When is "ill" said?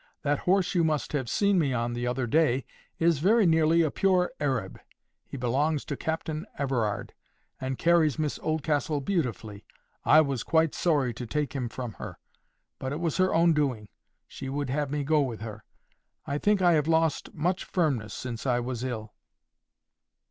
18.83-19.13